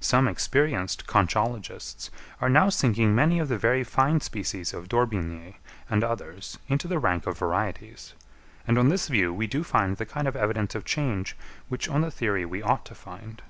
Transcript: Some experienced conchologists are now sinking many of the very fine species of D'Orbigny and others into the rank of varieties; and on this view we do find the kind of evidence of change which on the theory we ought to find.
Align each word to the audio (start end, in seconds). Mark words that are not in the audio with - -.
Some 0.00 0.26
experienced 0.26 1.06
conchologists 1.06 2.10
are 2.40 2.48
now 2.48 2.68
sinking 2.68 3.14
many 3.14 3.38
of 3.38 3.46
the 3.46 3.56
very 3.56 3.84
fine 3.84 4.20
species 4.20 4.74
of 4.74 4.88
D'Orbigny 4.88 5.60
and 5.88 6.02
others 6.02 6.58
into 6.66 6.88
the 6.88 6.98
rank 6.98 7.28
of 7.28 7.38
varieties; 7.38 8.14
and 8.66 8.76
on 8.76 8.88
this 8.88 9.06
view 9.06 9.32
we 9.32 9.46
do 9.46 9.62
find 9.62 9.96
the 9.96 10.04
kind 10.04 10.26
of 10.26 10.34
evidence 10.34 10.74
of 10.74 10.84
change 10.84 11.36
which 11.68 11.88
on 11.88 12.00
the 12.00 12.10
theory 12.10 12.44
we 12.44 12.60
ought 12.60 12.84
to 12.86 12.94
find. 12.96 13.40